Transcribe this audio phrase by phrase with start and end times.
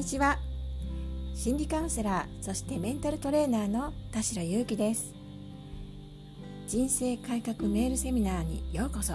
[0.00, 0.38] にちは。
[1.34, 5.12] 心理カウンセラーそしてメンタルトレーナーの田代裕樹です。
[6.66, 9.12] 人生改革メールセミナーにようこそ。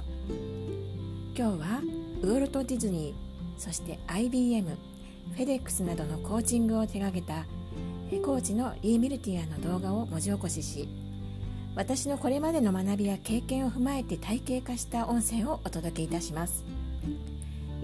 [1.35, 1.81] 今日は
[2.21, 7.47] ウォルト・ディズニーそして IBM フェデックスなどのコーチングを手掛けた
[8.23, 10.87] コーチのリー・ミルティアの動画を文字起こしし
[11.75, 16.74] 私のこれまでの学びや経験を踏まえて体系化した音声をお届けいたします。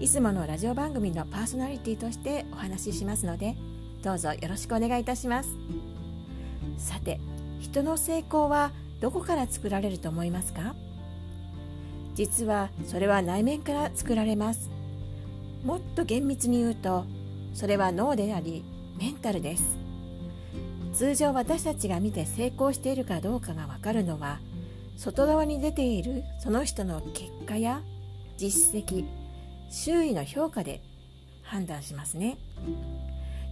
[0.00, 3.54] いつものラジオ番組のパーソナリティとしてお話ししますので
[4.02, 5.50] どうぞよろしくお願いいたします。
[6.76, 7.20] さて
[7.60, 10.74] 人の成功はどこから作られると思いますか？
[12.14, 14.70] 実はそれは内面から作られます。
[15.64, 17.04] もっと厳密に言うと
[17.54, 18.64] それは脳であり
[18.98, 19.78] メンタルです。
[20.92, 24.40] 通常私たちが見て成功しているかどうかがわかるのは
[24.96, 27.82] 外側に出ているその人の結果や
[28.36, 29.06] 実績
[29.72, 30.82] 周囲の評価で
[31.42, 32.36] 判断しますね。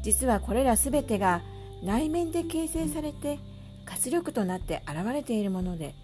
[0.02, 1.42] 実はこれら全てが
[1.82, 3.38] 内面で形成されて
[3.86, 5.94] 活力となって現れているもので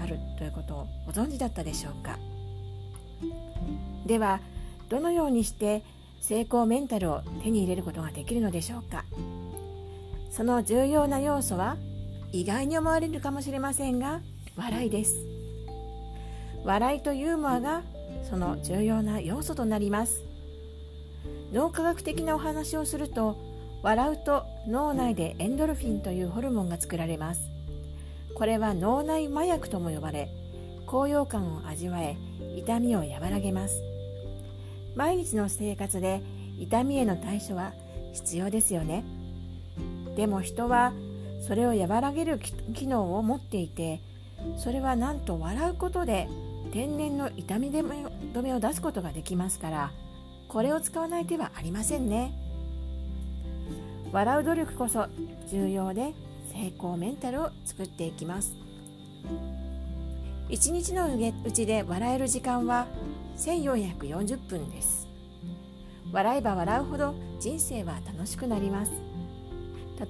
[0.00, 2.18] あるということをご存知だったでしょうか。
[4.06, 4.40] では
[4.88, 5.82] どのようにして
[6.20, 9.04] 成功メンタルを手に入れることができるのでしょうか。
[10.30, 11.76] その重要な要素は
[12.32, 14.20] 意外に思われるかもしれませんが
[14.56, 15.16] 笑いです。
[16.64, 17.82] 笑いとユーモアが
[18.22, 20.24] その重要な要素となります。
[21.52, 23.36] 脳科学的なお話をすると
[23.82, 27.40] 笑うと脳内でエンドルフィンというホルモンが作られます。
[28.34, 30.28] これは脳内麻薬とも呼ばれ
[30.86, 32.16] 高揚感を味わえ
[32.56, 33.82] 痛みを和らげます。
[34.94, 36.22] 毎日の生活で
[36.58, 37.72] 痛みへの対処は
[38.12, 39.04] 必要ですよね。
[40.16, 40.92] でも人は
[41.46, 42.38] それを和らげる
[42.74, 44.00] 機能を持っていて
[44.56, 46.28] それはなんと笑うことで
[46.72, 49.92] 天然の痛み止めを出すことができますから
[50.48, 52.48] これを使わない手はありませんね。
[54.12, 55.06] 笑う努力こそ
[55.50, 56.14] 重要で
[56.52, 58.56] 成功メンタルを作っていきます
[60.48, 62.86] 一日のうちで笑える時間は
[63.36, 65.06] 1440分です
[66.10, 68.92] 笑えば笑うほど人生は楽しくなります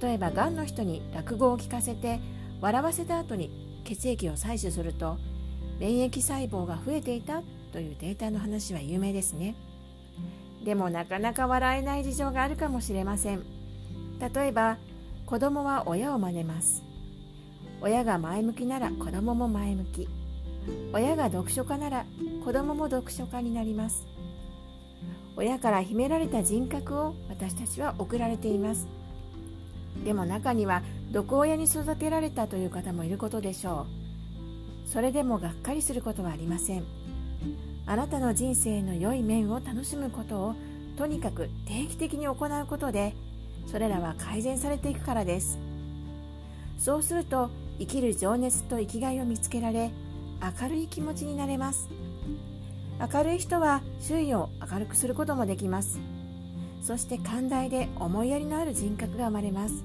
[0.00, 2.20] 例えばがんの人に落語を聞かせて
[2.60, 5.18] 笑わせた後に血液を採取すると
[5.78, 9.54] 免疫細胞が増えていたというデータの話は有名ですね。
[10.64, 13.44] でもなかなか笑えない事情があるかもしれません。
[14.20, 14.78] 例えば
[15.26, 16.82] 子供は親を真似ます。
[17.80, 20.08] 親が前向きなら子供も前向き。
[20.92, 22.04] 親が読書家なら
[22.44, 24.06] 子供も読書家になります。
[25.36, 28.88] 親から秘められた人格を私たちは送られています。
[30.04, 34.07] でも中には毒親に育てられたという方もいることでしょう。
[34.90, 36.84] それでもがっかりすることはありません。
[37.86, 40.54] あなたの人生の良い面を楽しむことを
[40.96, 43.14] とにかく定期的に行うことで
[43.66, 45.58] それらは改善されていくからです。
[46.78, 49.90] そうすると生きる情熱と生きがいを見つけられ
[50.60, 51.88] 明るい気持ちになれます。
[53.12, 56.00] 明るい人は周囲を明るくすることもできます。
[56.82, 59.84] そして寛大で思いやりのある人格が生まれます。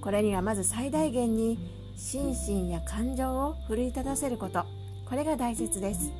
[0.00, 4.64] これにはまず最大限に心身や感情を奮い立たせること。
[5.04, 6.10] これが大切です。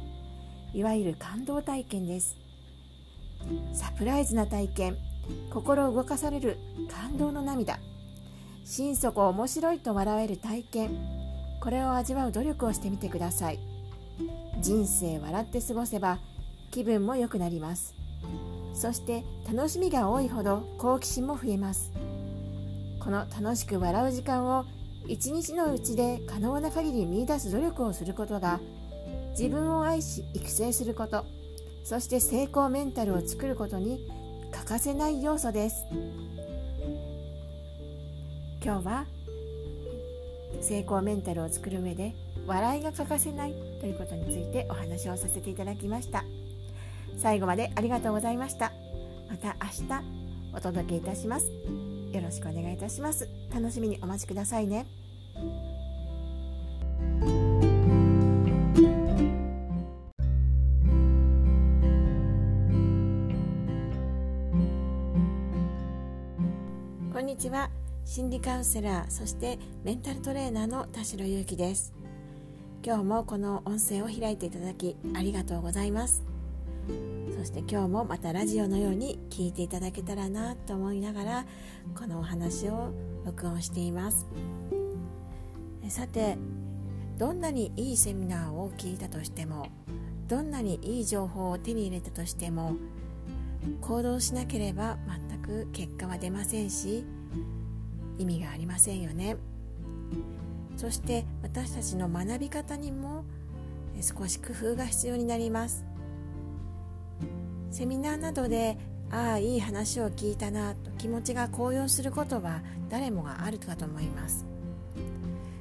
[0.74, 2.36] いわゆる感動体験です。
[3.72, 4.96] サプライズな体験。
[5.50, 6.58] 心を動かされる
[6.90, 7.78] 感動の涙。
[8.62, 10.90] 心底面白いと笑える体験。
[11.62, 13.58] これを味わう努力をしてみてください。
[14.60, 16.18] 人生笑って過ごせば
[16.70, 17.94] 気分も良くなります。
[18.74, 21.90] そして楽しみが多いほど好奇心も増えます。
[23.00, 24.66] この楽しく笑う時間を
[25.10, 28.60] 一日のうちで可能な限り見いだす努力をすることが
[29.32, 31.24] 自分を愛し育成すること
[31.82, 34.06] そして成功メンタルを作ることに
[34.52, 35.84] 欠かせない要素です。
[38.62, 39.06] 今日は
[40.60, 42.14] 成功メンタルを作る上で
[42.46, 46.24] 笑いが欠かせないということについてお話をさせていただきました。
[47.16, 48.72] 最後までありがとうございました。
[49.28, 50.04] また明日
[50.54, 51.50] お届けいたします。
[52.12, 53.28] よろしくお願いいたします。
[53.52, 54.99] 楽しみにお待ちくださいね。
[67.40, 67.70] ちは。
[68.04, 71.94] 心理カウンセラーそしてメンタルトレーナーの田代祐希です。
[72.84, 76.22] 今日もこの音声を開いていただきありがとうございます。
[77.38, 81.46] そして今日もまたラジオのように聞いていただけたらなと思いながら
[81.98, 82.92] このお話を
[83.24, 84.26] 録音しています。
[85.88, 86.36] さて
[87.16, 89.68] どんなにいいセミナーを聞いたとしても
[90.28, 92.74] どんなにいい情報を手に入れたとしても
[93.80, 94.98] 行動しなければ
[95.30, 97.04] 全く結果は出ませんし
[98.20, 99.36] 意味がありませんよね。
[100.76, 103.24] そして私たちの学び方にも
[104.00, 105.84] 少し工夫が必要になります。
[107.70, 108.78] セミナーなどで
[109.10, 114.46] ああいい話を聞いたなと気持ちが高揚することは誰もがあるかと思います。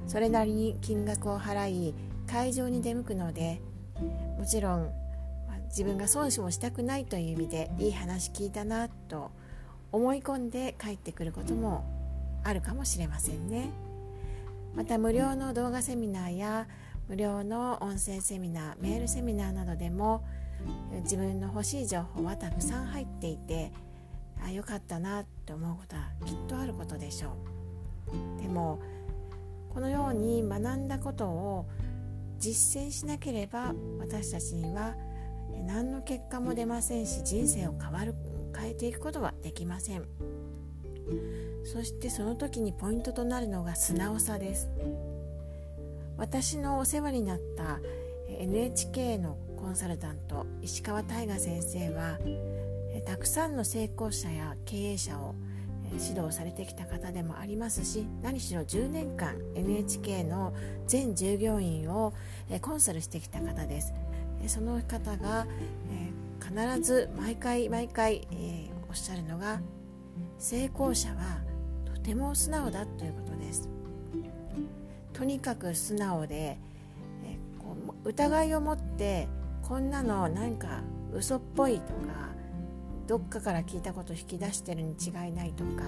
[0.07, 1.93] それなりに金額を払い
[2.27, 3.61] 会場に出向くので
[4.37, 4.91] もちろん
[5.69, 9.31] 自分が損失もしたくないという意味でいい話聞いたなと
[9.91, 11.83] 思い込んで帰ってくることも
[12.43, 13.71] あるかもしれませんね。
[14.75, 16.67] また無料の動画セミナーや
[17.07, 20.23] 無料の音声セミナーメールセミナーなどでも
[21.03, 23.71] 自分の欲しい情報はたくさん入っていて
[24.43, 27.29] あよかったなって思うことはきっとあることでしょ
[28.39, 28.41] う。
[28.41, 28.79] でも
[29.73, 31.65] このように学んだことを
[32.37, 34.95] 実践しなければ私たちには
[35.67, 38.15] 何の結果も出ませんし人生を変わる
[38.55, 40.05] 変えていくことはできません。
[41.71, 44.67] そしてその時にポイントとなるのが素直さです。
[46.17, 47.79] 私のお世話になった
[48.27, 52.17] NHK のコンサルタント石川大河先生は
[53.05, 55.35] たくさんの成功者や経営者を
[55.93, 60.55] 指導されてきた方でもありますし何しろ10年間 NHK の
[60.87, 62.13] 全従業員を
[62.61, 63.93] コンサルしてきた方です。
[64.47, 65.45] その方が
[66.41, 68.27] 必ず毎回毎回
[68.89, 69.61] おっしゃるのが
[70.39, 71.47] 成功者は
[72.09, 73.69] ても素直だということです。
[75.13, 76.57] とにかく素直で
[77.23, 79.27] えこう疑いを持って
[79.61, 80.81] こんなのなんか
[81.13, 82.29] 嘘っぽいとか
[83.05, 85.83] どっかから聞いたこと引き出してるに違いないとか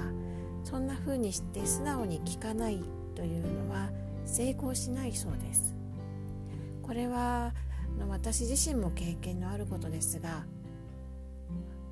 [0.64, 2.84] そんな風にして素直に聞かない
[3.16, 3.90] というのは
[4.26, 5.76] 成功しないそうです。
[6.84, 7.52] これは
[8.10, 10.44] 私自身も経験のあることですが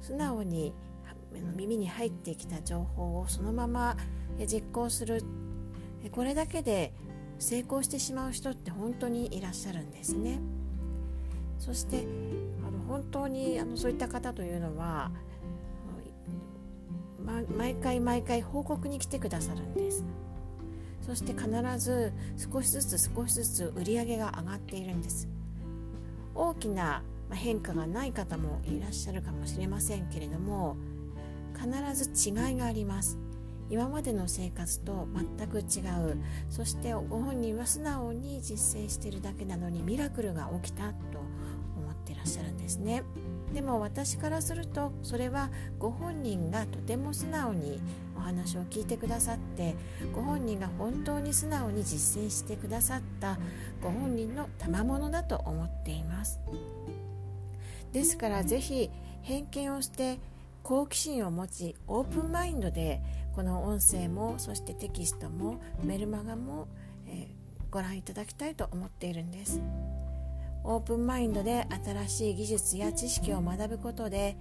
[0.02, 0.74] 素直に
[1.56, 3.96] 耳に入ってきた情報をそのまま
[4.48, 5.24] 実行する。
[6.12, 6.94] これだけで
[7.40, 10.40] 成功してしまう人って本当にいらっしゃるんですね。
[11.58, 12.06] そして
[12.66, 15.12] あの本当にあのそういった方というのは、
[17.24, 20.04] ま、毎回毎回報告に来てくださるんです。
[21.02, 21.50] そして必
[21.80, 25.28] ず少しずつ少しずつ売り上げが上がっているんです。
[26.36, 30.78] 大きな変化がない方もいらっしゃるかもしれませんけれども
[31.60, 33.18] 必ず違いがあります。
[33.70, 35.08] 今までの生活と
[35.38, 36.18] 全く違う。
[36.50, 41.20] そしてご本人は素直に実践してるだけなのにミラクルが起きたと
[41.78, 43.04] 思ってらっしゃるんですね。
[43.54, 47.80] でも私からするとそれはご本人がとても素直に
[48.16, 49.76] お話を聞いてくださって
[50.14, 53.40] ご本人が本当に素直に実践してくださった
[53.82, 56.40] ご本人の賜物だと思っています。
[57.92, 58.90] ですからぜひ
[59.24, 60.20] 偏見をして
[60.70, 63.02] 好奇心を持ちオープンマインドで
[63.34, 66.68] この音声もそしてテキストもメルマガも、
[67.08, 69.60] えー、ご覧いただきたいと思っているんです。
[70.64, 74.38] オープンマインドで新しい技術や知識を学ぶことで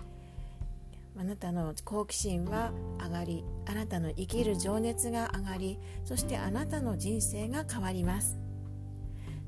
[1.19, 2.72] あなたの好奇心は
[3.02, 8.38] 上がりあなたの生きる情熱が上がりそしてあなたの人生が変わります。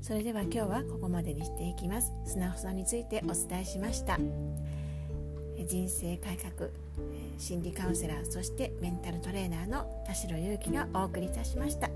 [0.01, 2.11] それでは今日はここまでにしていきます。
[2.25, 4.17] 素直さんについてお伝えしました。
[5.71, 6.69] 人生改革
[7.37, 11.89] 心理カウンセラーそしてメンタルトレーナーの田代祐希がお送りいたしました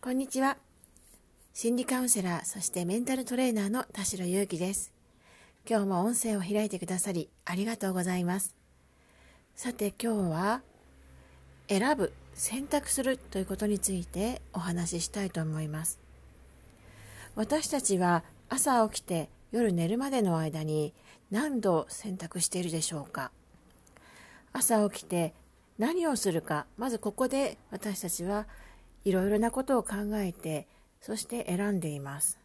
[0.00, 0.56] こんにちは。
[1.52, 4.90] 心理カウンセラー、そしてメンタルトレーナーの田代祐希です。
[5.68, 8.56] 今日も音声を開いてくださりありがとうございます。
[9.54, 10.62] さて今日は
[11.68, 15.98] 選ぶ、選択するということについてお話ししたいと思います。
[17.34, 20.94] 私たちは朝起きて夜寝るまでの間に
[21.32, 23.32] 何度選択しているでしょうか？
[24.52, 25.34] 朝起きて
[25.78, 26.66] 何をするか？
[26.76, 28.46] まずここで私たちは
[29.04, 30.68] いろいろなことを考えて
[31.00, 32.38] そして選んでいます。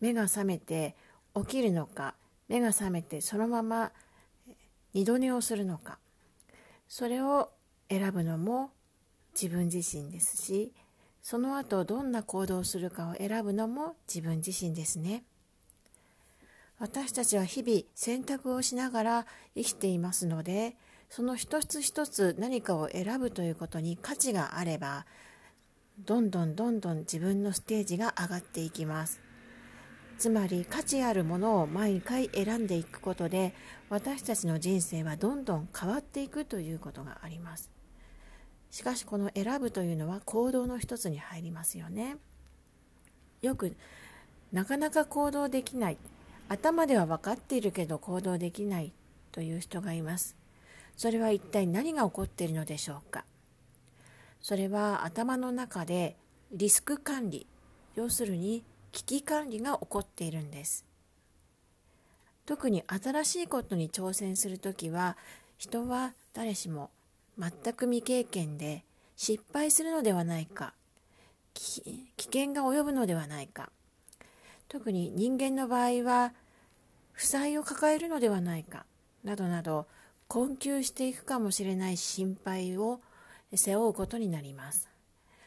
[0.00, 0.94] 目が覚めて
[1.34, 2.14] 起きるのか？
[2.48, 3.90] 目が覚めてそのまま
[4.94, 5.98] 二度寝をするのか？
[6.86, 7.50] それを
[7.88, 8.70] 選ぶのも
[9.34, 10.72] 自分自身ですし
[11.22, 15.22] その後どんな行動をするかを選ぶのも自分自身ですね。
[16.78, 20.74] 私たちは日々選択をしながら生きていますので
[21.08, 25.06] その一つ一つ何かを選ぶということに価値があれば
[25.98, 29.20] どんどんどんどん自分のステージが上がっていきます。
[30.18, 33.54] つまり価値あるものを毎回選んでいくことで
[33.88, 37.70] 私たちの人生はどんどん変わっていくということがあります。
[38.72, 42.16] しかしこの選ぶというのは行動の一つに入りますよね。
[43.42, 43.76] よく
[44.50, 45.98] なかなか行動できない。
[46.48, 48.92] 頭では分かっているけど行動できない
[49.30, 50.36] という人がいます。
[50.96, 53.24] それは一体何が起こっているのでしょうか？
[54.40, 56.16] それは頭の中で
[56.50, 57.46] リスク管理
[57.94, 60.86] 要するに危機管理が起こっているんです。
[62.46, 65.18] 特に新しいことに挑戦するときは
[65.58, 66.90] 人は誰しも
[67.38, 68.84] 全く未経験で
[69.16, 70.74] 失敗するのではないか。
[71.54, 73.70] 危険が及ぶのではないか。
[74.68, 76.32] 特に人間の場合は
[77.12, 78.86] 負債を抱えるのではないか。
[79.22, 79.86] などなど
[80.28, 83.00] 困窮していくかもしれない心配を
[83.54, 84.88] 背負うことになります。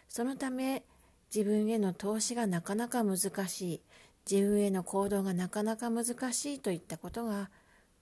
[0.10, 0.84] そのため
[1.34, 3.82] 自分への投資がなかなか難しい。
[4.30, 7.50] 自分への行動がなかなか難しいといったことが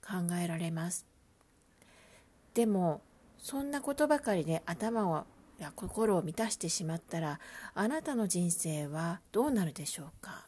[0.01, 1.05] 考えられます。
[2.53, 3.01] でも
[3.43, 5.25] そんなことばかりで頭を
[5.59, 7.41] や心を満たしてしまったら
[7.75, 10.47] あなたの人生はどうなるでしょうか？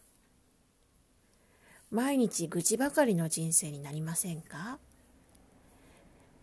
[1.92, 4.80] 毎日愚痴ばかりの人生になりませんか？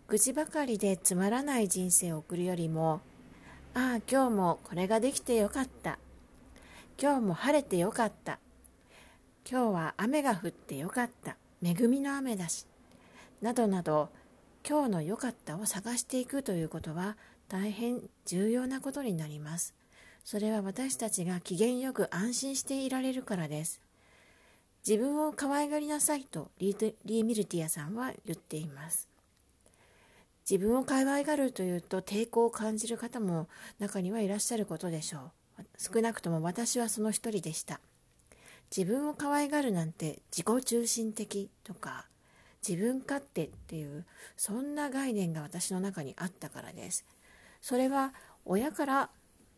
[0.08, 3.00] 愚痴ばかりでつまらない人生を送るよりも
[3.72, 5.98] ああ今日もこれができてよかった。
[7.00, 8.38] 今日も晴れてよかった。
[9.50, 11.36] 今日は雨が降ってよかった。
[11.62, 12.66] 恵みの雨だし。
[13.40, 14.10] などなど
[14.68, 17.16] 今日の良かったを探していくということは
[17.48, 19.74] 大変重要なことになります。
[20.24, 23.82] それは私たちが機嫌よく安心していられるからです。
[24.86, 29.08] 自分を可愛がりなさいとリーミルティアさんは言っています。
[30.48, 35.64] 自分を可愛がるというと抵抗を感じる方も中にはいらっしゃることでしょう。
[35.76, 37.80] 少なくとも私はその一人でした。
[38.74, 42.06] 自分を可愛がるなんて自己中心的とか
[42.66, 44.04] 自分勝手っていう
[44.36, 47.04] そんな概念が私の中にあったからです。
[47.60, 48.14] それは
[48.44, 49.10] 親から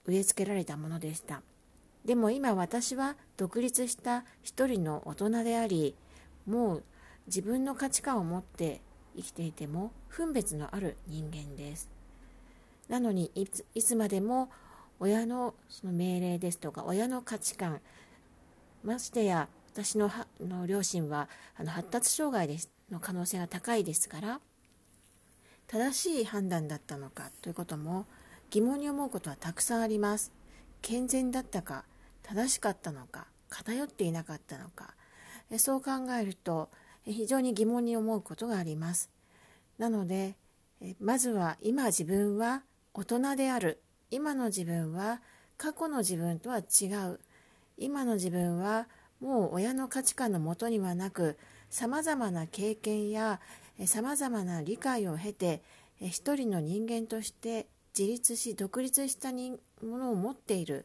[0.07, 1.43] 植え付けられたものでした。
[2.05, 5.95] でも今私は独立した一人の大人であり
[6.47, 6.85] もう
[7.27, 8.83] 自分の価値観を持って
[9.17, 11.91] 生きていても分別のある人間です。
[12.89, 14.51] なのにいついつまでも
[15.01, 17.81] 親のその命令ですとか親の価値観
[18.83, 20.09] ましてや私の
[20.40, 24.40] の両親はあの発達障害ですの可能性が高いですから
[25.66, 28.07] 正しい判断だったのかということも
[28.50, 30.31] 疑問に思うことはたくさんあります。
[30.81, 31.85] 健全だったか
[32.23, 34.95] 正しかったのか偏っていなかったのか
[35.57, 35.90] そう考
[36.21, 36.69] えると
[37.04, 39.11] 非常に疑問に思うことがあります。
[39.78, 40.37] なので
[41.00, 42.62] まずは今自分は
[42.93, 43.81] 大人である。
[44.12, 45.21] 今の自分は
[45.57, 47.19] 過去の自分とは違う。
[47.76, 48.87] 今の自分は
[49.25, 51.38] もう親の価値観のもとにはなく
[51.71, 53.40] さまざまな経験や
[53.87, 55.62] さまざまな理解を経て
[55.99, 57.66] 一人の人間として
[57.99, 60.85] 自立し独立したものを持っている。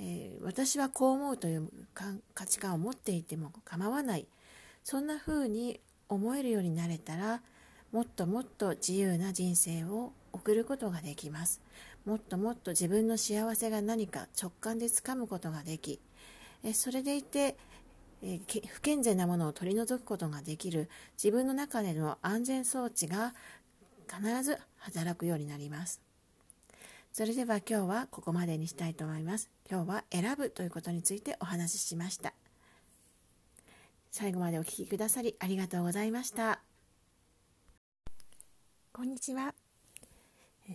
[0.00, 1.68] えー、私はこう思うという
[2.34, 4.26] 価値観を持っていても構わない。
[4.82, 7.42] そんな風に思えるようになれたら
[7.92, 11.60] もっともっと自由な人生を送ることができます。
[12.04, 16.00] もっともっと自分の幸せが何か直感でつかむことができ。
[16.74, 17.56] それでいて
[18.22, 23.34] え不健全なものを取り除くことができる自分の中での安全装置が
[24.08, 26.00] 必ず働くようになります
[27.18, 29.50] それでは今日はここまでにしたいと思います。
[29.68, 32.32] 今日は選ぶということについてお話ししました。
[34.12, 36.60] 最後までお聴きくださりありがとうございました。
[38.92, 39.52] こんにちは。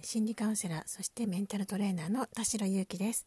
[0.02, 3.26] 心理カウンセラー、そしてメンタルトレーナーの田代祐希です。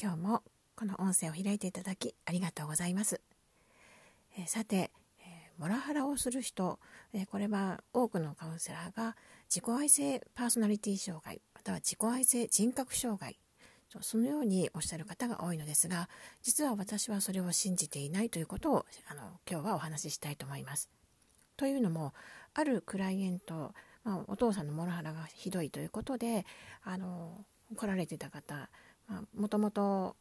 [0.00, 0.42] 今日も
[0.76, 3.20] この音声を開いていただきありがとうございます。
[4.38, 6.78] えさて、えモラハラをする人、
[7.12, 9.16] えこれは多くのカウンセラーが
[9.48, 13.38] 自己愛性パーソナリティ障害または自己愛性人格障害
[14.00, 16.08] そのようにおっしゃる方が多いのですが
[16.42, 20.90] 実は私はそれを信じていないということをあの今日はお話ししたいと思います。
[21.56, 22.12] というのも
[22.52, 23.72] あるクライエント、
[24.04, 26.44] まあ、お父さんのモラハラがひどいということで
[26.82, 28.68] あの来られてた方
[29.34, 30.16] もともと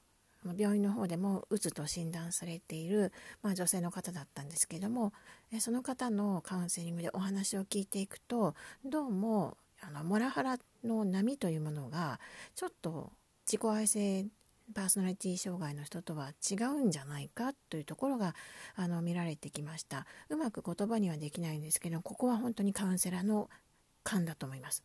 [0.54, 3.12] 病院の方でもうつと診断されている、
[3.42, 5.14] まあ、女性の方だったんですけども
[5.60, 12.20] その方のカウンセリングでお話を聞いていくとどうもあのモラハラの波というものが
[12.56, 13.12] ちょっと
[13.46, 14.25] 自己愛性
[14.74, 18.34] パーソナリティ障害の人とは違うんじゃないかというところが
[18.75, 20.08] あの見られてきました。
[20.30, 23.50] うまく言葉にはできないんですけどここは本当にカウンセラーの
[24.04, 24.84] 勘だと思います。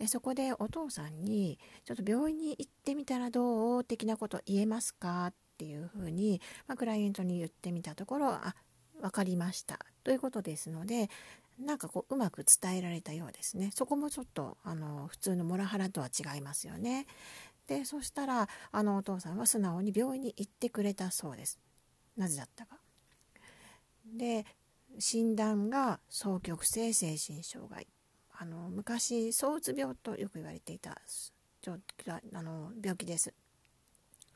[0.00, 3.84] えそこでお父さんにちょっと病院に行ってみたらどう？
[3.84, 5.26] 的なこと言えますか？
[5.28, 8.54] っていうふうに、まあ、クライアントに言ってみたところあ
[9.00, 11.10] 分かりましたということですので
[11.58, 13.70] なんかこううまく伝えられたようですね。
[13.74, 17.06] そこもちょっとあの普通のモラハラとは違いますよね。
[17.66, 21.58] でそしたらあのお父さんは素直に病院に行ってくれたそうです。
[22.16, 22.78] なぜだったか。
[24.16, 24.46] で
[25.00, 27.88] 診断が双極性精神障害。
[28.40, 30.96] あの昔躁うつ病とよく言われていた
[31.66, 33.34] あの病気です。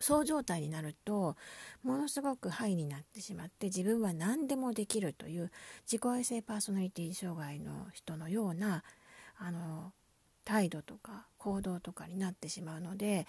[0.00, 1.36] そう状態になると
[1.84, 2.20] ものす。
[2.20, 5.52] ごくハイになってしまって自分は何でもできるという
[5.86, 8.82] 自己愛性パーソナリティ障害の人のような
[9.38, 9.92] あの
[10.44, 13.28] 態度とか行動とかになってしまうので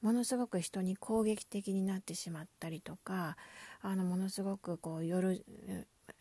[0.00, 0.38] ものす。
[0.38, 3.36] ごく人に攻撃的になってしまったりとか
[3.82, 4.42] あのものす。
[4.42, 5.44] ごくこう夜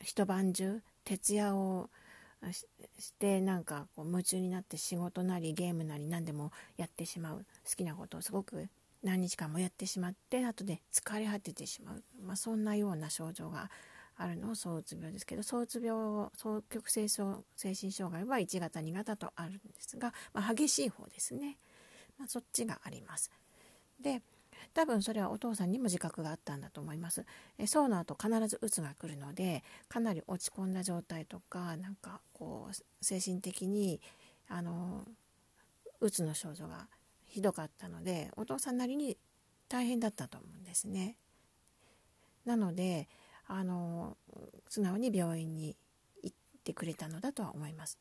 [0.01, 1.89] 一晩中徹夜を
[2.51, 2.65] し
[3.19, 8.67] てなんかこう夢中になって仕事なりゲームなり何でもやってしまう好きなことをすごく
[9.03, 13.69] 何日間もやってしまって後で疲れ果ててしまう、まあ、そんなような症状が
[14.15, 17.23] あるのを躁うつ病ですけど躁うつ病双極性精
[17.57, 21.57] 神障害は1型2型とあるんですが、まあ、激しい方ですね、
[22.17, 23.31] まあ、そっちがあります。
[23.99, 24.21] で
[24.73, 27.25] 多分それはお父さんにも自覚があったんだと思います。
[27.57, 34.01] えそうの後必ずうつが来るのでかなり落ち込んだ状態とかなんかこう精神的に
[34.47, 35.05] あの
[35.99, 36.87] うつの症状が
[37.25, 39.17] ひどかったのでお父さんなりに
[39.69, 41.17] 大変だったと思うんですね。
[42.45, 43.07] なので
[43.47, 44.17] あの
[44.69, 45.75] 素直に病院に
[46.21, 47.97] 行ってくれたのだとは思います。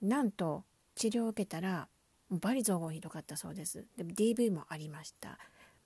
[0.00, 1.88] なんと治療を受けたら
[2.38, 3.84] バリ雑言ひどかったそうです。
[3.96, 5.38] でも DV もありました。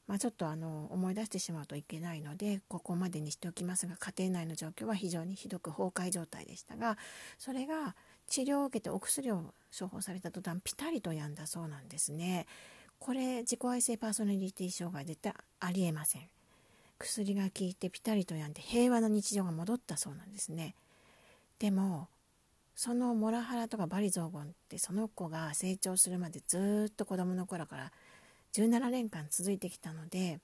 [0.07, 6.97] まあ、ちょっとあの思い出してしまうといけないのでここまでにしておきますが家庭内の状況は非常にひどく崩壊状態でしたが
[7.37, 7.95] それが
[8.26, 12.47] 治療を受けてお薬を処方された途端ピタリと止んだそうなんですね。
[12.99, 16.23] これ自己愛性パーソナリティ障害絶対ありえません。
[16.99, 20.75] 薬が効いてピタリと止んで平和な日常が戻ったそうなんですね。
[21.59, 22.09] でも
[22.78, 27.92] そのモラハラとかバリ雑言ってその子が成長するまでずっと子供の頃から
[28.52, 30.38] 17年間続いてきたので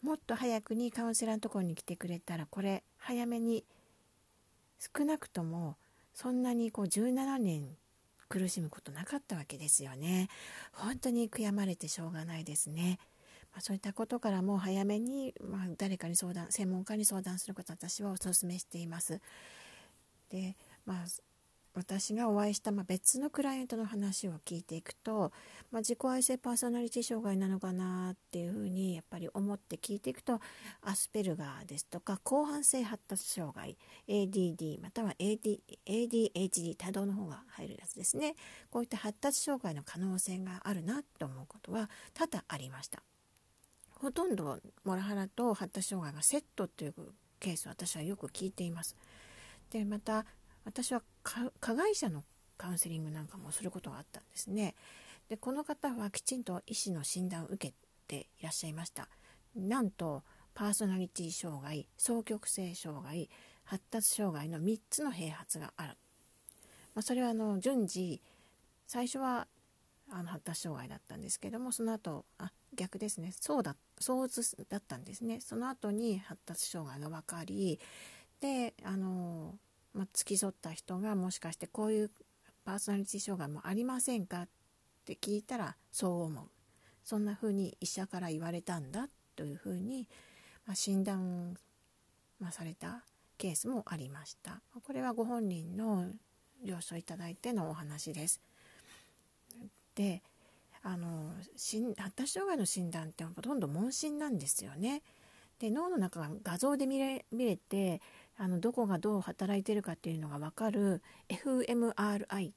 [0.00, 3.64] もっと早くにカウンセラーのところに来てくれたらこれ早めに
[4.78, 5.74] 少なくとも
[6.14, 7.64] そんなにこう17年
[8.28, 10.28] 苦しむことなかったわけですよね
[10.72, 13.00] 本当に悔やまれてしょうがないですね
[13.56, 19.20] ま、そういったことからも早めに、ま、誰かに相談専門家に相談すること私はお勧めしています。
[20.30, 21.31] でまあ
[21.74, 25.32] 私がお会いした、まあ、別のクライアントの話を聞いていくと、
[25.70, 30.40] まあ、自己愛性パーソナリティ障害なのかなっていうふうにやっぱり思って聞いていくと
[30.82, 33.76] アスペルガーですとか広範性発達障害
[34.08, 38.34] ADD または AD ADHD 多動の方が入るやつですね
[38.70, 43.02] こういった発達障害の可能性があるなと思うことは多々ありました。
[44.02, 46.94] ほとんどモラハラと発達障害がセットという
[47.38, 48.96] ケースを私はよく聞いています。
[49.70, 50.26] でまた
[50.64, 52.24] 私は加害者の
[52.56, 54.74] カウンセリングなんかもすることがあったんですね。
[55.28, 57.74] でこの方はきちんと医師の診断を受け
[58.06, 59.08] ていらっしゃいました。
[59.54, 60.22] なんと
[60.54, 63.30] パーソナリティ障害双極性障害
[63.64, 65.96] 発達障害の3つの併発がある、
[66.94, 68.22] まあ、それはあの順次
[68.86, 69.46] 最初は
[70.10, 74.28] あの発達障害だったんですけどもその後あ逆ですねそうだそう
[74.68, 77.80] だったんですねその後に発達障害が分かり
[78.40, 79.54] であの、
[79.94, 82.10] まあ、付き添った人がもしかしてこういう
[82.64, 84.48] パーソナリティ障害もありませんかっ
[85.04, 86.44] て聞いたらそう思う。
[87.04, 90.08] そんな風に医者から言われたんだという風に、
[90.66, 91.56] まあ、診断、
[92.38, 93.04] まあ、された
[93.38, 94.62] ケースもありました。
[94.84, 96.06] これはご本人の
[96.64, 98.40] 了承いただいてのお話です。
[99.94, 100.22] で
[100.84, 101.32] あの
[101.96, 105.02] 発達障害の診断ってほとんど問診なんですよね。
[105.58, 108.00] で脳の中が画像で見れ見れて
[108.38, 112.52] あのどこがどう働いてるかっていうのが分かる fMRI っ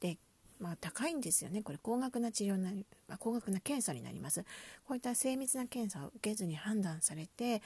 [0.00, 0.18] て、
[0.60, 2.70] まあ、高いんですよねこれ高額な治療な、
[3.08, 4.44] まあ、高額な検査になります
[4.84, 7.62] こういった精密な検査を受けずに判断されて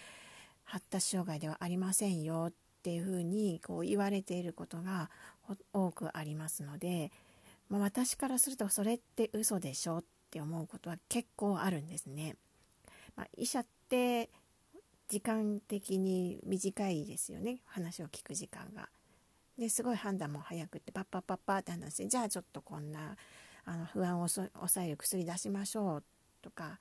[0.64, 5.10] 発達障害ではありませんよっていうふうにこう言われていることが
[5.72, 7.10] 多くありますので
[7.68, 12.36] まあ、私からするとそれって嘘でしょって思うことは結構あるんですね。
[13.16, 14.30] まあ、医者って
[15.08, 18.88] 時間的に短いですよね話を聞く時間が。
[19.58, 23.16] ですごい判断も早くってパッパッパッパって話してじゃあちょっとこんな
[23.64, 26.04] あの不安を抑える薬出しましょう
[26.42, 26.78] とか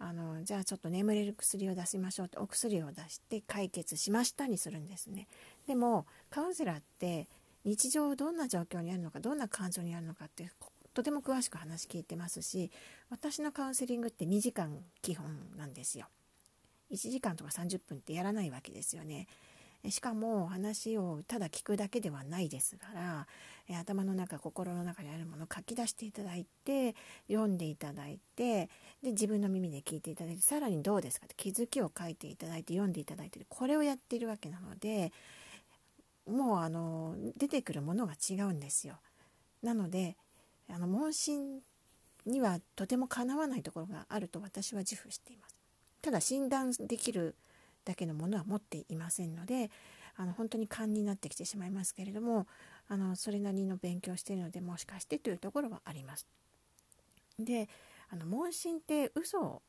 [0.00, 5.28] あのじゃあちょっと眠れる薬を出しましょうってお薬を出して解決しましたにするんですね。
[5.66, 7.28] でもカウンセラーって
[7.64, 10.50] 日常どんな状況にあるのかどんな感情にあるのかって
[10.94, 12.70] とても詳しく話聞いてますし
[13.10, 15.26] 私のカウンセリングって2時間基本
[15.56, 16.06] なんですよ
[16.90, 19.26] 1時間とか30分ってやらないわけですよね
[19.88, 23.26] しかも話をただ聞くだけではないですから
[23.78, 26.96] 頭の中心の中にあるものを書き出していただいて
[27.28, 28.68] 読んでいただいて
[29.02, 35.12] で自分の耳で聞いていただいてさらにどうですかって気づきを書いていただいて読んでいただいてこれをやっているわけなので
[36.26, 38.98] もうあの出てくるものが違うんですよ。
[39.62, 40.16] なので
[40.70, 41.60] あの問診
[42.26, 45.47] にはとてもかなわないところがあると私は自負しています。
[46.02, 47.34] ただ診断できる
[47.84, 49.70] だけのものは持っていませんので
[50.16, 52.46] あの本当に勘になってきてしまいますけれども
[52.88, 56.26] あのそれなりの勉強しているのでもしかしてというところはあります。
[57.38, 57.68] で
[58.10, 59.62] あの問診って嘘を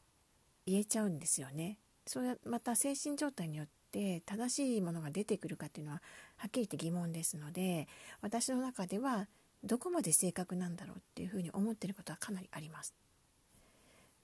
[0.66, 1.78] 言えちゃうんですよね。
[2.08, 6.02] それまた精神状態によって正しいものが出てくるかっていうのは
[6.38, 7.88] はっきり言って疑問ですので
[8.22, 9.28] 私の中では
[9.64, 12.96] どこまで正確なんだろうっていうふうに思ってることはかなりあります。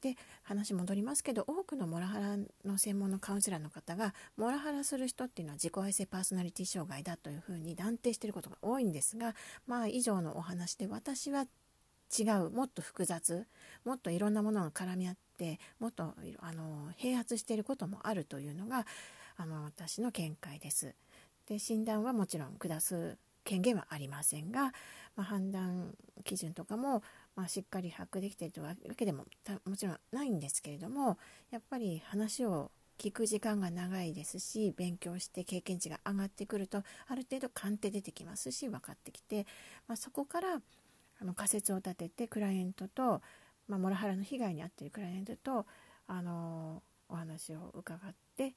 [0.05, 9.33] で話戻りますけど多くのモラハラの専門のカウンセラーの方がモラハラする人っていうのは自己愛性パーソナリティ障害だというふうに断定していることが多いんですが
[9.65, 11.47] まあ以上のお話で私は
[12.15, 13.47] 違うもっと複雑
[13.83, 18.85] もっといろんなものが絡み合ってもっとあの併発していることもあるというのが
[19.37, 20.93] あの私の見解です。
[21.47, 24.73] で診断はもちろん下す権限はありませんが、
[25.15, 27.03] まあ、判断基準とかも、
[27.35, 29.25] まあ、しっかり把握できているというわけでも
[29.65, 31.17] もちろんないんですけれども
[31.51, 39.45] やっぱり話を聞く時間が長いですし勉強して経験値が上がってくるとある程度勘って出てきますし分かってきて、
[39.87, 40.61] まあ、そこから
[41.21, 43.21] あの仮説を立ててクライアントと、
[43.67, 45.65] まあ、モラハラの被害に遭っているクライアントと
[46.07, 48.53] あのお話を伺って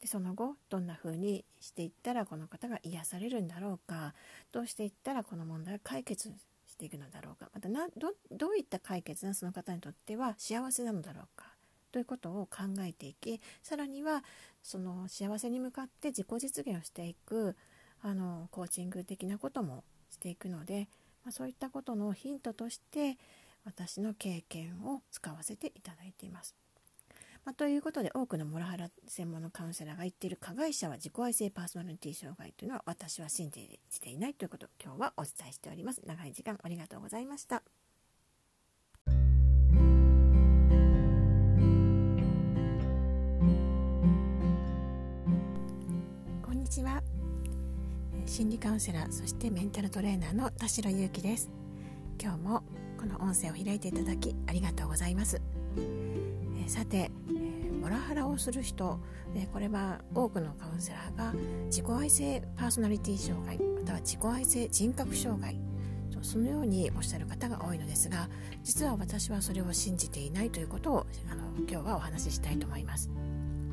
[0.00, 4.14] でその後どんな風にしていったらこの方が癒されるんだろうか
[4.52, 6.32] どうしていったらこの問題を解決
[6.78, 11.46] していくのだろうかまたなどどういった解決がその方にとっては幸せなのだろうか
[11.90, 14.22] ということを考えていきさらには
[14.62, 17.56] その幸せに向かって自己実現をしていく
[18.02, 20.88] あのコーチング的なこともしていくので、
[21.24, 23.18] まあ、そういったことのヒントとして
[23.64, 26.54] 私の経験を使わせていただいています。
[27.48, 36.02] まあ、ということで多くのモラハラ専門のカウンセラーが言っている加害者は自己愛性パーソナリティ障害というのは私は信じていないということを今日はお伝えしております。
[36.04, 37.62] 長い時間ありがとうございました。
[39.06, 39.12] こ
[46.52, 47.02] んにちは。
[48.26, 51.48] 心理カウンセラーそしてメンタルトレーナーの田代裕樹です。
[52.20, 52.62] 今日も
[53.00, 55.40] この音声を開いていただきありがとうございます。
[56.68, 57.10] さて、
[57.88, 59.00] モラハラをする人、
[59.34, 61.32] え、これは多くのカウンセラーが
[61.70, 65.58] 自己愛性パーソナリティ障害または自己愛性人格障害
[66.10, 68.28] とそのようにおっしゃる方が多いのですが
[68.62, 73.10] 実は私はそれを信じていないということをあの今日はお話ししたいと思います。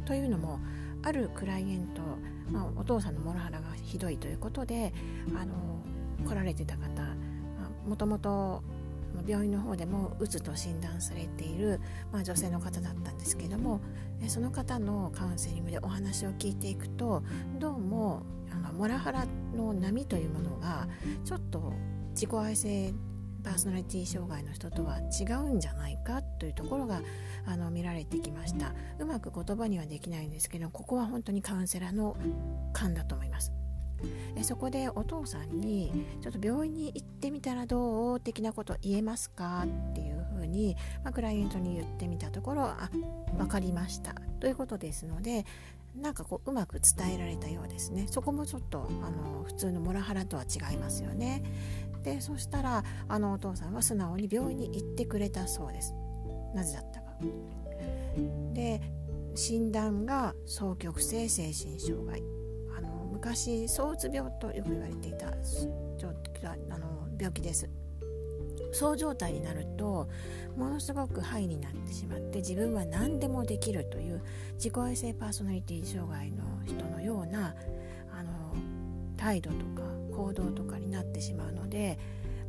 [0.06, 0.62] というのも
[1.04, 2.02] あるクライエント、
[2.50, 4.94] まあ、お父さんのモラハラがひどいということで
[5.36, 5.84] あの
[6.26, 7.04] 来られてた方
[7.86, 8.64] もともと
[9.26, 11.80] 病院の方でもうつと診断されている、
[12.12, 13.82] まあ、女性の方だったんですけども
[14.28, 17.24] その方のカウンセリングでお話を聞いていくと
[17.60, 19.26] どうもあのモラハラ
[19.56, 20.88] の波というものが
[21.24, 21.74] ちょっと
[22.12, 22.94] 自己愛性
[23.44, 27.02] パーソナリティ障害の人とは違うんじゃないかというところが
[27.46, 28.74] あの見られてきました。
[28.98, 32.18] うまく言葉にはできないんですけどここは本当にカウンセラーの
[32.74, 33.52] 勘だと思います。
[34.36, 35.92] えそこでお父さんに
[36.22, 39.66] 「ちょっと病院に行ってみたらどう?」的なこと言えますか？
[39.92, 42.90] っていうふうに、まあ、クライアントに言ってみたところ「あ
[43.38, 45.46] 分かりました」ということですので
[45.96, 48.08] なんかこううまく伝えられたようですね。
[48.10, 51.42] そこもちょっとあの普通のモラハラとは違いますよね。
[52.04, 55.94] でそしたらあのお父さんは素直に病院に行ってくれたそうです。
[56.54, 57.16] なぜだったか。
[58.54, 58.82] で
[59.36, 62.22] 診断が双極性精神障害。
[63.26, 67.68] 昔躁うつ病とよく言われていたあの病気です。
[68.72, 70.08] そう状態になると
[70.56, 74.22] ものすごくハイになってしまって自分は何でもできるという
[74.56, 77.56] 自己愛性パーソナリティ障害の人のような
[78.12, 78.54] あの
[79.16, 79.82] 態度とか
[80.14, 81.98] 行動とかになってしまうので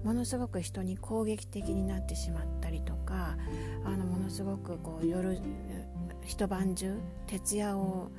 [0.02, 3.36] ものすごく人に攻撃的になってしまったりとか
[3.84, 5.38] あのものすごくこう夜
[6.24, 8.10] 一晩中徹夜を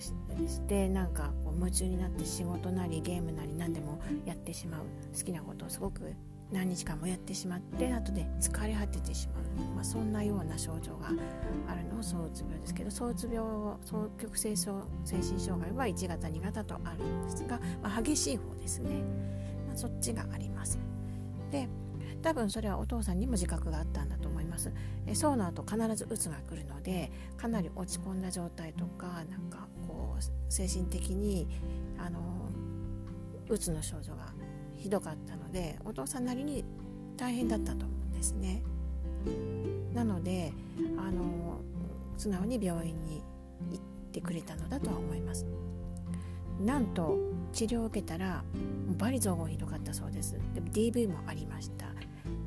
[0.00, 0.12] し
[0.68, 4.82] てなんかこう夢中になって仕事なりゲームなり何でもやってしまう
[5.16, 6.14] 好きなことをすごく
[6.52, 11.08] 何日間もやってしまって後で疲れ果ててしまう、まあ、そんなような症状が
[11.66, 13.38] あるのを躁うつ病ですけど躁うつ病
[13.84, 14.70] 双極性精
[15.06, 19.02] 神障害は1型2型とあるんですが、まあ、激しい方ですね、
[19.66, 20.78] まあ、そっちがあります。
[21.50, 21.68] で
[22.20, 24.41] 多分それはお父さんにも自覚があったんだと思います。
[24.52, 24.70] ます。
[25.06, 31.48] えそうの後必ずうつが来るのでかなり落ち込んだ状態とかなんかこう精神的に
[31.98, 32.20] あの
[33.48, 34.32] うつの症状が
[34.76, 36.64] ひどかったのでお父さんなりに
[37.16, 38.62] 大変だったと思うんですね。
[39.94, 40.52] なので
[40.98, 41.60] あの
[42.16, 43.22] 素直に病院に
[43.70, 43.80] 行っ
[44.12, 45.46] てくれたのだとは思います。
[46.60, 47.18] なんと
[47.52, 48.44] 治療を受けたら
[48.98, 50.38] バリ雑言ひどかったそうです。
[50.54, 51.91] でも DV もありました。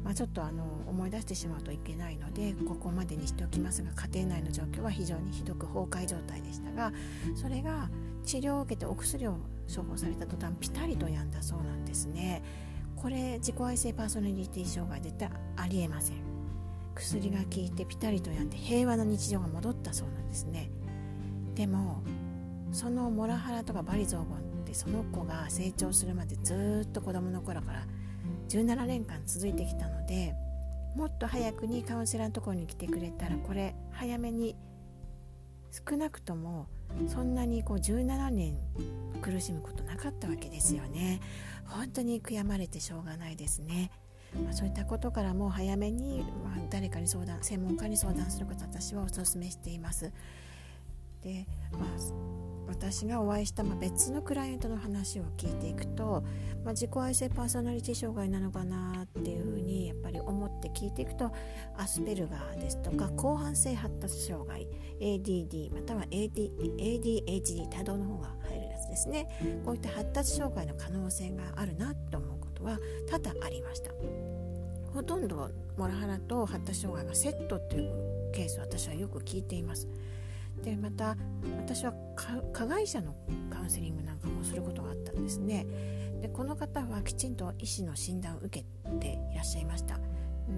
[0.05, 6.93] まあ、ちょっとあの思い出してしまうといけないのでここまでにしておきますが家庭内の状況は非常にひどく崩壊状態でしたが
[7.35, 7.89] それが
[8.23, 9.37] 治療を受けてお薬を
[9.67, 12.43] 処方された途端ピタリと止んだそうなんですね。
[12.95, 16.17] これ自己愛性パーソナリティ障害絶対ありえません。
[16.95, 20.69] 薬が効いてピタリと止んで平和な日常が戻ったそうなんですね。
[21.55, 22.03] でも
[22.71, 24.29] そのモラハラとかバリ雑言っ
[24.65, 27.85] てその子が成長するまでずっと子供の頃から
[28.49, 30.35] 17年間続いてきたので
[30.95, 34.55] もっと早くにカウンセラーのところに来てくれたらこれ早めに
[35.71, 36.67] 少なくとも
[37.07, 38.57] そんなにこう17年
[39.21, 41.19] 苦しむことなかったわけですよね。
[41.65, 43.91] 本当に悔やまれてしょうがないですね、
[44.43, 50.11] まあ、そういったことからも早めに、まあ、誰かに相談専門家に相談すること私はお勧めしています。
[51.23, 56.23] で、まあ私がお会いした、まあ、別のクライアントの話を聞いていくと、
[56.63, 61.31] まあ、自己愛性パーソナリティ障害なのかなっていうふうにやっぱり思って聞いていくと
[61.77, 64.67] アスペルガーですとか広汎性発達障害
[64.99, 69.27] ADD または AD ADHD 多動の方が入るやつですね。
[69.65, 73.91] こういった発達障害の可能性があるなと思うことは多々ありました。
[74.95, 79.89] ほとんどモラハラと発達障害がセットっていうケースを私はよく聞いています
[80.65, 81.15] でまた
[81.57, 81.93] 私は
[82.51, 83.15] 加害者の
[83.51, 85.65] カウンセリングなんかもすることがあったんですね。
[86.21, 88.65] でこの方はきちんと医師の診断を受け
[88.99, 89.99] ていらっしゃいました。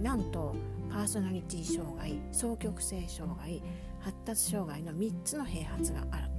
[0.02, 0.56] なんと
[0.90, 3.62] パーソナリティ障害双極性障害
[4.00, 6.30] 発達障害の3つの併発がある、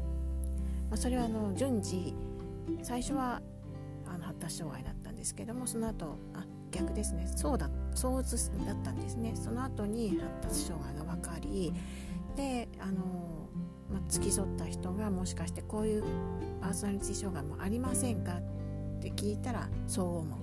[0.90, 2.14] まあ、それはあの順次
[2.82, 3.40] 最初は
[4.06, 7.26] あの発達障害だったんですけどもその後あ逆ですね。
[7.36, 8.28] そうだ相うだ
[8.72, 9.32] ったんですね。
[9.34, 11.72] その後に発達障害が分かり
[12.36, 13.37] であの
[13.90, 16.04] まあ、付き添った人がもしかしてこういう
[16.60, 20.38] パーソナリティ障害もありませんかって聞いたらそう思う。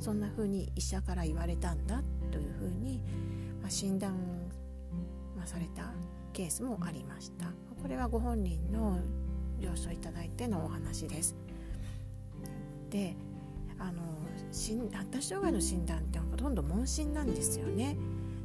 [0.00, 3.02] そんな風に医者から言われたんだという風に、
[3.60, 4.12] まあ、診断、
[5.36, 5.92] まあ、された
[6.32, 7.46] ケースもありました。
[7.82, 9.00] これはご本人の
[9.60, 11.34] 了承いただいてのお話です。
[12.90, 13.16] で
[13.78, 14.02] あの
[14.92, 17.96] 発達障害の診断ってほとんど問診なんですよね。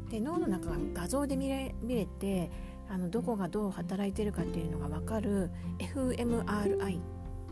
[0.10, 2.52] で脳の中が画像で見れ見れて
[2.90, 7.00] あのどこがどう働いてるかっていうのが分かる fMRI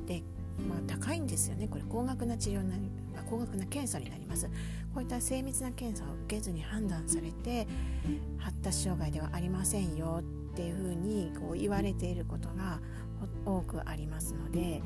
[0.05, 0.23] で、
[0.67, 2.91] まあ、高いんですよねこれ高額な治療なり
[3.29, 4.47] 高額な検査になります
[4.93, 7.67] こういった精密な検査を受けずに判断されて
[8.37, 10.19] 発達障害ではありませんよ
[10.51, 12.79] っていうふうにこう言われていることが
[13.45, 14.81] 多くありますので、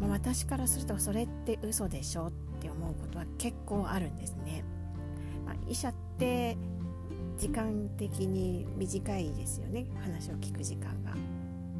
[0.00, 4.64] まあ、私からするとそれって嘘でしょって思うことは結構あるんですね。
[5.46, 6.58] まあ、医者って
[7.38, 11.14] 時間的に短いですよね話を聞く時間が。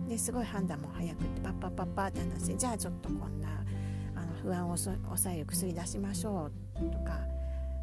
[0.08, 3.48] ですごい判断も早くってパッパッパッパって話してじゃあちょっとこんな
[4.14, 7.20] あの不安を抑える薬出しましょうとか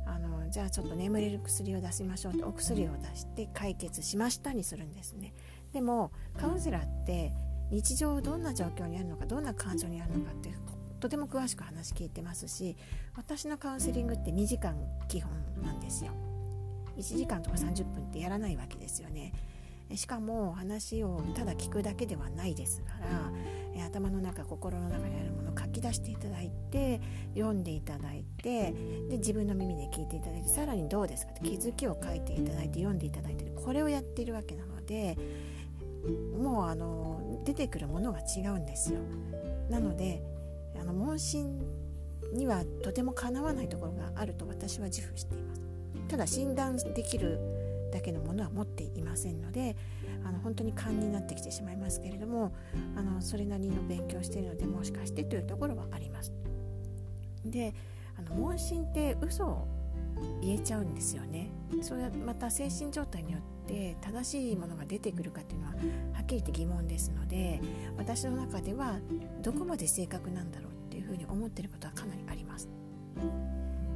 [0.07, 5.33] あのじゃあちょっと眠れる薬を出しましょうってお薬を出して解決しましたにするんですね。
[5.71, 7.31] でもカウンセラーって
[7.69, 10.51] 日常どんな状況にあるのかどんな感情にあるのかって
[10.99, 12.75] とても詳しく話聞いてますし
[13.15, 14.75] 私のカウンセリングって2時間
[15.07, 16.11] 基本なんですよ。
[16.97, 19.33] 1時間とか30分ってやらないわけですよね。
[19.93, 22.93] しかも話をただ聞くだけではないですか
[23.77, 26.99] ら頭の中心の中にあるものを書き出していただいて
[27.35, 28.73] 読んでいただいて
[29.09, 35.17] で自分の耳で聞いていただいてさらにどうですかって気づきを書いていただいて読んでいただいてこれをやっているわけなので
[36.39, 38.99] もうあの出てくるものが違うんですよ。
[39.69, 40.23] なので
[40.79, 41.59] あの問診
[42.33, 45.54] にはとてもかなわないところがあると私は自負しています。
[46.07, 47.39] ただ診断できる
[47.91, 49.75] だけのものは持っていませんので
[50.25, 52.53] あの本当に勘になってきてしまいますけれども
[52.95, 56.33] あのそれなりの勉強しているのでもしかしてというところはあります。
[57.45, 57.73] で
[58.17, 59.67] あの問診って嘘を
[60.41, 61.49] 言えちゃうんですよね。
[61.81, 65.73] それはまた精神状態によって正しいものが出てくるかっていうのは
[66.13, 67.59] はっきり言って疑問ですので
[67.97, 68.99] 私の中では
[69.41, 72.69] どこまで正確なんだろうっていうふうに思ってることはかなりあります。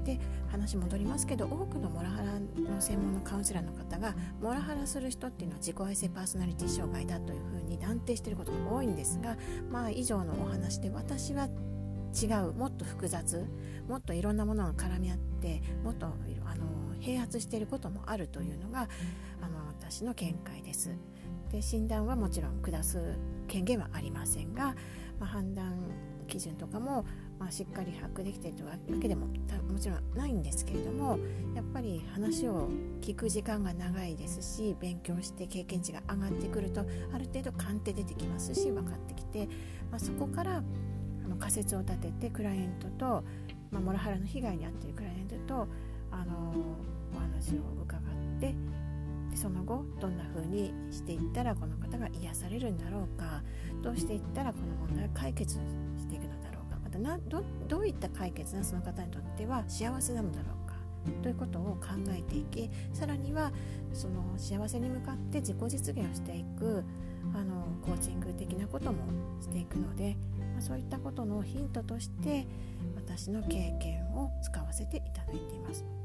[0.04, 9.38] で話戻りますけど多くのモラハラの専門のカウンセラーの方がモラハラする人っていうのは自己愛性パーソナリティ障害だというふうに断定していることが多いんですが
[9.70, 11.50] まあ以上のお話で私は
[12.20, 13.46] 違うもっと複雑
[13.88, 16.10] もっといろんなものが絡み合ってもっとあ
[16.56, 16.66] の
[17.02, 18.88] 併発していることもあるというのが
[19.42, 20.92] あの私の見解です。
[21.52, 24.76] で診断はもちろん下す権限はありませんが、
[25.20, 25.74] まあ、判断
[26.28, 27.06] 基準とかも、
[27.40, 31.18] まあ、しっかり把握できているわけでももちろんないんですけれども
[31.56, 32.70] やっぱり話を
[33.02, 39.48] 聞く時間が長いですし勉強して経験値が上がってくるとある程度鑑定出てきますし分かってきて、
[39.90, 43.24] まあ、そこからあの仮説を立ててクライアントと、
[43.72, 45.68] まあ、モラハラの被害に遭っているクライアントと
[46.12, 46.54] あの
[47.16, 48.02] お話を伺っ
[48.40, 48.54] て
[49.36, 53.42] その後どんな風にしていったらこの方が癒されるんだろうか
[53.82, 55.58] どうしていったらこの問題を解決
[57.00, 60.76] などどういった解決がその方にとっては幸せなのだろうか
[61.22, 63.52] ということを考えていきさらには
[63.94, 66.84] その幸せに向かって自己実現をしていく
[67.34, 68.98] あのコーチング的なことも
[69.42, 70.16] していくので、
[70.54, 72.46] まあ、そういったことのヒントとして
[72.96, 75.99] 私の経験を使わせていただいています。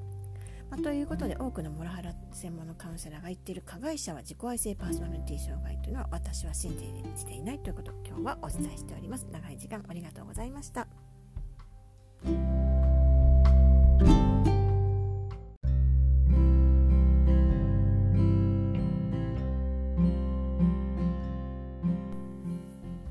[0.70, 6.72] まあ、ということで多くのモラハラ専門のカウンセラーが言っている加害者は自己愛性パーソナリティ障害というのは私は信
[7.16, 9.26] じていないということを今日はお伝えしております。
[9.30, 10.88] 長い時間ありがとうございました。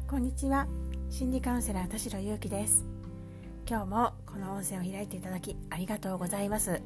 [0.07, 0.67] こんにちは。
[1.09, 2.85] 心理カウンセラー田代優希です。
[3.67, 6.81] 今日もこの音声を開いていただきありがとうございます。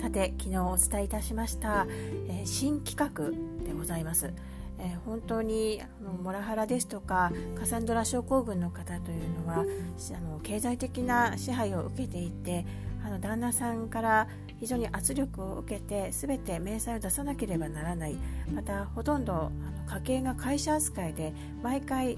[0.00, 1.86] さて昨日お伝えいたしました、
[2.28, 3.30] えー、新企画
[3.66, 4.32] でございます、
[4.78, 12.64] えー、本当にあのモラハラですとかカサンドラ症候群の方というのはあの経済的な支配を受けていて
[13.04, 18.16] あの旦那さんから非常に圧力を受けて全て明細を出さなければならない。
[18.54, 19.50] またほとんどあの
[19.86, 22.16] 家計が会社扱いで毎回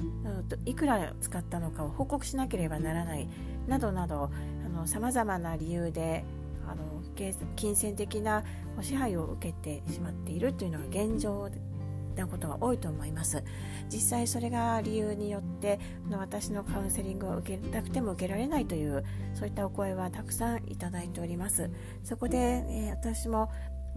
[0.65, 3.29] いくら使ったのかを報告しなければならない。
[3.67, 4.31] などなど
[4.85, 6.25] さまざまな理由で
[6.69, 6.85] あの
[7.57, 8.45] 金銭的な
[8.83, 11.49] 支配を受けてしまっているというのが現状
[12.17, 13.43] なことが多いと思います。
[13.91, 15.79] 実際それが理由によって
[16.11, 21.71] 私のカウンセリングを受けたくても受けられないというそういったお声はたくさんいただいております。
[22.03, 23.51] そこで、えー、私も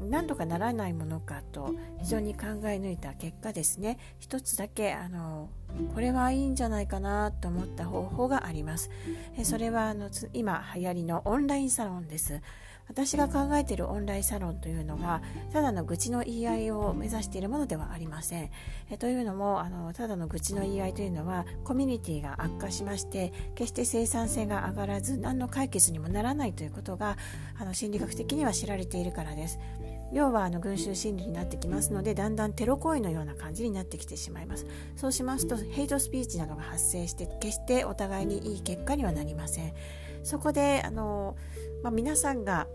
[0.09, 5.49] 何とかならないものかと非常に考え抜いた結果ですね一つだけあの
[5.93, 8.89] これはいいんじゃないかなと思った方法があります
[9.43, 12.41] それはあの今流行りのオンラインサロンです
[12.89, 15.21] 私が考えているオンラインサロンというのが
[15.53, 18.49] ただの愚痴の言い合いを目指しているものではありません。
[18.89, 27.15] えというのもあのただの愚痴の言い合いというのはコミュニティが悪化しまして決して生産性が上がらず何の解決にもならないということが
[27.59, 29.59] あの心理学的には知られているからです。
[30.11, 34.65] 要はあの群衆心理になってきますのでだんだんテロ行為のような感じになってきてしまいます。
[34.95, 39.73] そうしますとヘイトスピーチなどが発生して決してお互いにいい結果にはなりません。
[40.23, 41.35] そこであの
[41.83, 42.67] まあ、皆さんが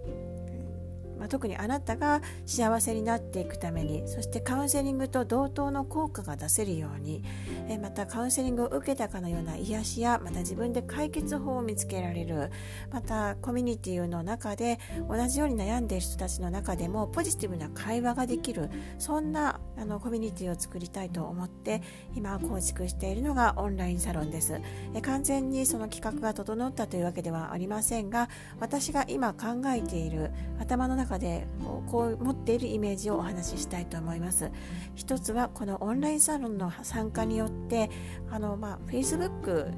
[1.18, 7.22] まあ、特にあなたが幸せになっていくためにそしてカウンセリングと同等の効果が出せるように
[7.68, 12.50] えまたカウンセリングを受けたかのような癒しやまた自分で解決法を見つけられる
[12.92, 21.83] またコミュニティの中で同じように悩んでいる人たちの中でもポジティブな会話ができるそんなあのコミュニティを作りたいと思って
[22.14, 24.61] 今構築しているのがオンラインサロンです。
[24.94, 28.29] え完全にその企画が整ったというわけではありませんが
[28.61, 31.46] 私が今考えている頭の中中で
[31.90, 34.50] こう持っているイメージをお話ししたいと思います。
[34.94, 37.90] 一つはこのオンラインサロンの参加によって
[38.30, 39.72] あの、まあ、Facebook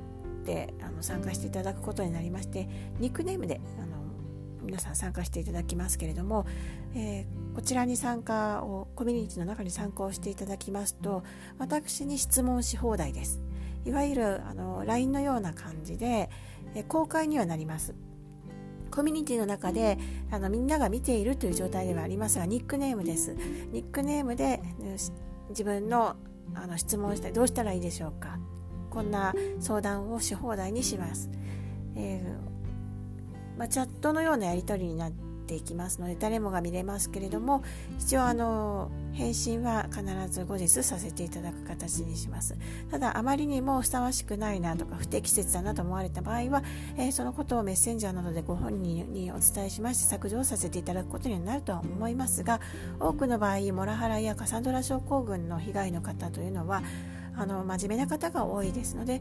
[0.45, 2.69] であの参加していただくことになりまして
[3.01, 3.97] ニックネームであの
[4.63, 6.47] 皆さん参加していただきますけれども、
[6.95, 11.25] えー、こちらに参加をコミュニティの中に参加をしていただきますと
[11.59, 13.41] 私に質問し放題です。
[13.85, 16.29] いわゆるあの LINE のような感じで、
[16.75, 17.95] え公開にはなります。
[18.97, 19.99] コミュニティの中で
[20.31, 23.37] あのみんなが見ているという状態ではありますがニックネームです。
[23.71, 24.63] ニックネームで
[25.51, 26.17] 自分の
[26.55, 28.39] あの質問してどうしたらいいでしょうか。
[28.89, 31.29] こんな相談をし放題にします、
[31.97, 37.63] えー、まあ、チャットのようなやり取りになってっていきますので誰もが見れますけれども
[38.01, 42.57] 一応あの返信は必ず後日させていただく形にします。
[42.91, 46.63] ただあまりにもふさわしくないなとか不適切だなと思われた場合は、
[46.99, 52.61] えー、そのことをメッセンジャーなどでご本人にお伝えしまして削除をさせていただくことになるとは思いますが
[52.99, 56.83] 多くの場合モラハラやカサンドラ症候群の被害の方というのは
[57.37, 59.21] あの真面目な方が多いですので、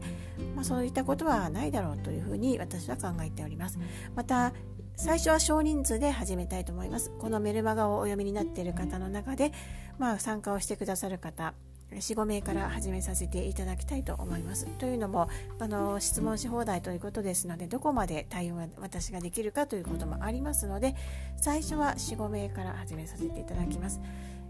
[0.54, 3.78] まあ、そういったことはないだろうというふうに私は考えております。
[4.14, 4.52] また
[4.96, 9.52] 最初は少人数で始めたいと思いますこのメルマガをお読みになっている方の中で、
[9.98, 11.54] まあ、参加をしてくださる方
[11.92, 14.66] 45名から始めさせていただきたいと思います。
[14.78, 15.28] というのも
[15.60, 20.96] あの質問し放題ということですのでどこまで対応が私ができるかということもありますので
[21.36, 24.00] 最初は45名から始めさせていただきます。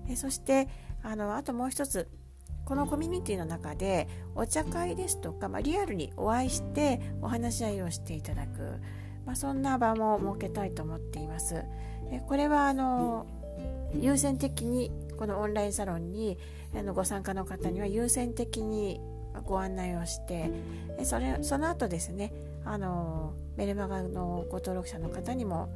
[0.09, 0.69] えそして
[1.03, 2.09] あのあともう一つ
[2.65, 8.81] このコミュニティの中でお茶会ですとか、まあ、リアルにお会いしてお話し合いをしていただく、
[9.27, 11.65] まあ、そんな場も設けたいと思っています。
[12.11, 13.27] えこれはあの
[14.01, 16.39] 優先的にこのオンラインサロンに
[16.75, 19.01] あのご参加の方には優先的に
[19.45, 20.51] ご案内をして
[21.05, 22.33] それその後ですね
[22.65, 25.75] あのメルマガのご登録者の方にも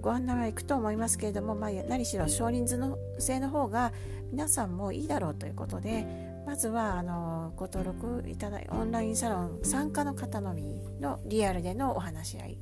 [0.00, 3.92] ご案内は行くと思いますけれども、まあ、何しろ少人数の制の方が
[4.30, 12.58] 皆さんもいいだろうということでまずはあのご登録いただいオンラインサロン参加の方のみのリアルでのお話し合い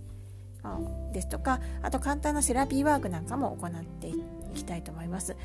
[1.13, 4.15] ですとかあと簡単なセラピーワークなんかも行ってい
[4.55, 5.37] きたいと思います。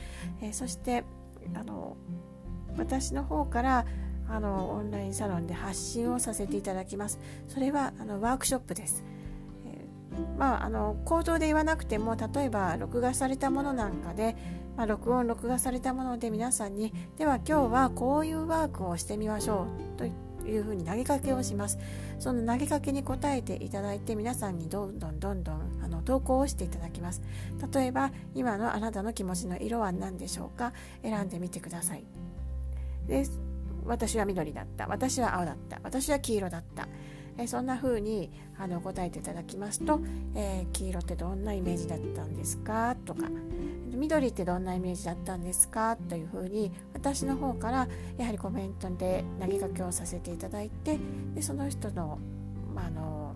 [0.44, 1.04] えー、そして
[1.56, 1.98] あの
[2.78, 3.88] 私の方から
[4.30, 7.20] あのオンラインサロンで発信をさせていただきます。
[7.48, 9.04] それはあのワークショップです。
[9.66, 14.36] えー、まあ、あの口頭で言わなくても例えば録画されたものなんかで、
[14.76, 21.80] まあ、録音録画されたもので皆さんにでは今日はこういうワークをしてみましょうというふうに投げかけをします。
[22.20, 27.22] その投げかけに答えていただいて皆さんにどんどんどんどんあの投稿をしていただきます。
[27.74, 30.74] 例えば今のあなたの気持ちの色は何でしょうか？
[31.02, 32.04] 選んでみてください。
[33.08, 33.26] で
[33.86, 34.88] 私は緑だった。
[34.88, 35.80] 私は青だった。
[35.84, 36.88] 私は黄色だった。
[37.38, 40.00] えそんな風にあに答えていただきますと、
[40.36, 42.96] えー、黄色ってどんなイメージだったんですか？
[43.06, 43.28] とか。
[43.96, 45.96] 緑ってどんなイメージだったんですか？
[45.96, 47.88] という風に私の方から
[48.18, 51.00] やはりコメントで投げかけをさせていただいて
[51.34, 52.20] でその人の,、
[52.74, 53.36] まあ、の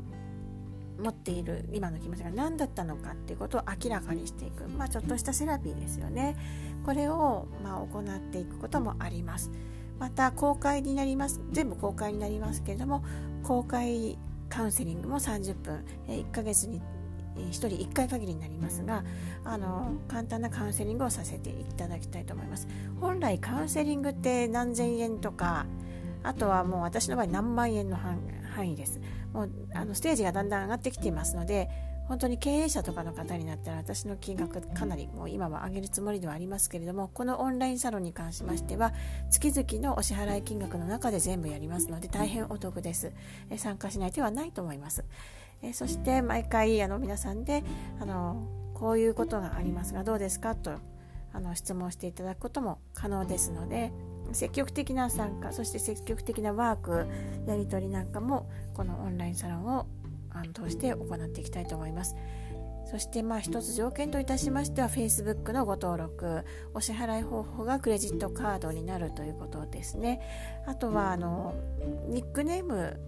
[1.00, 6.36] 持っている今の気持ちが何だったのかっていうことを明らかにしていく、まあ、ちょっとしたセラピーですよね。
[6.86, 9.52] これを、ま、行っていくこともあります。
[10.00, 13.04] また公開になります全部公開になりますけれども
[13.44, 15.86] 公開カウンセリングも30分。
[16.08, 16.82] 1ヶ月に
[17.48, 19.04] 1人1回限りになりますが
[19.44, 22.68] あの簡単なカウンセリングをさせていただきたいと思います。
[23.00, 25.66] 本来カウンセリングって何千円とか
[26.24, 29.00] あとはもう私の場合何万円の範囲です。
[29.34, 31.70] もうあのステージがだんだん上がってきていますので
[32.10, 38.94] 本当に経営者とかの方になったら私の金額かなりもう今は上げるつもりではありますけれどもこのオンラインサロンに関しましては
[39.30, 43.12] 月々のお支払い金額の中で全部やりますので大変お得です、
[43.58, 45.06] 参加しない手はないと思います、
[45.62, 47.64] えそして毎回あの皆さんで
[48.00, 50.72] あのこういうことがありますがどうですかと
[51.34, 53.92] あの質問していただくことも可能ですので
[54.32, 57.08] 積極的な参加そして積極的なワーク
[57.48, 59.86] やり取りなんかもこのオンラインサロンを
[60.32, 62.16] あの通して行っていきたいと思います。
[62.90, 66.44] そしてまあ一つ条件といたしましては Facebook のご登録
[66.74, 70.20] お支払い方法がクレジットカードになるということですね
[70.66, 71.54] あとはあの
[72.08, 73.00] ニックネーム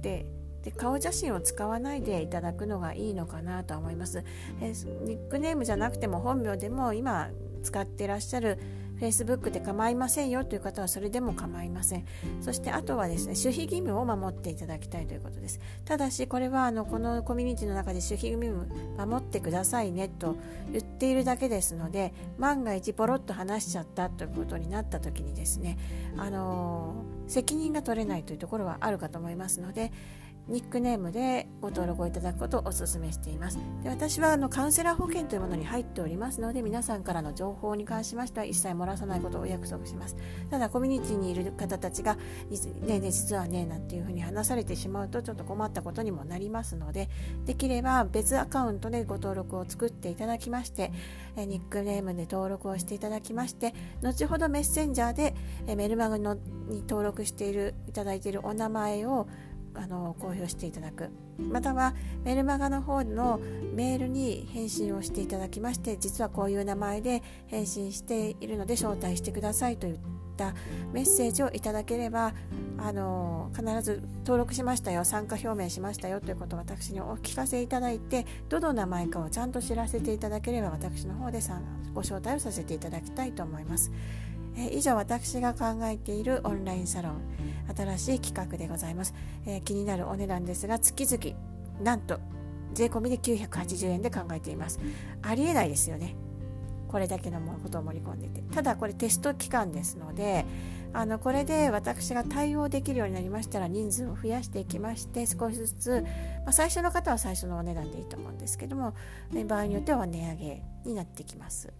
[0.00, 0.26] で
[0.62, 4.24] で顔写真を使わないでいただくのがいいのかなと思います。
[4.60, 7.30] ニックネームじゃなくても本名でも今
[7.62, 8.58] 使ってらっしゃる
[9.00, 12.04] Facebook で構いませんよという方はそれでも構いません。
[12.40, 15.60] そしてあとはですね守秘義務を守っていただきたいということです。
[15.84, 20.36] ただしこれはあのこのコミュニティの中で守秘義務守ってくださいねと
[20.72, 25.78] 言っているだけですので万が一ポロッと話しちゃったということになった時にですね
[26.16, 29.92] あの責任が取れないというところはあるかと思いますので
[30.48, 33.58] ニックネームでご登録をいただくことをお勧めしています。
[33.82, 40.16] で私はあのカウンセラー保険というものに入っておりますので皆さんからの情報に関しましては一切漏らさないことをお約束します。
[40.50, 42.20] ただコミュニティにいる方たちがね
[42.88, 47.08] えねえ実はねえなんていうふうに話されてしまうとちょっと困ったことにもなりますので
[47.44, 50.92] できれば別アカウントでご登録を作っていただきまして
[51.36, 55.34] ニックネームで登録をしていただきまして後ほどメッセンジャーで
[55.76, 59.26] メルマガのに登録しているいただいているお名前を
[59.74, 61.94] あの公表していただくまたは
[62.24, 63.40] メルマガの方の
[63.74, 69.98] メールに返信をしていただきまして実はこういう名前で返信しているので招待してくださいといっ
[70.36, 70.54] た
[70.92, 72.32] メッセージをいただければ
[72.78, 81.40] あの必ず登録しましたよ参加表明しましたよということを私にお聞かせいただいてどの名前かをちゃんと知らせていただければ私の方で
[81.92, 83.90] ご招待をさせていただきたいと思います。
[84.56, 87.20] え以上私が考えているオンラインサロン
[87.76, 89.14] 新しい企画でございます、
[89.46, 91.36] え、気になるお値段ですが月々
[91.82, 92.20] なんと
[92.72, 94.78] 税込みで980円で考えています。
[95.22, 96.14] ありえないですよね。
[96.88, 98.40] これだけのことを盛り込んでて。
[98.54, 100.46] ただこれテスト期間ですので
[100.94, 106.04] あのこれで私が対応できるようになりましたら人数を増やしていきまして少しずつ、
[106.44, 108.94] まあ、最初の方は最初のお値段でいいと思うんですけども、
[109.46, 111.72] 場合によっては値上げになってきます。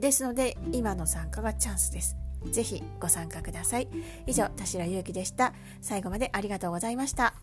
[0.00, 2.16] ですので今の参加はチャンスです。
[2.50, 3.88] ぜひご参加ください。
[4.26, 5.52] 以上田代ゆうきでした。
[5.80, 7.34] 最後までありがとうございました。